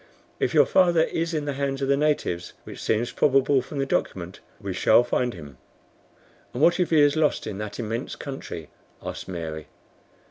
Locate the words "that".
7.59-7.77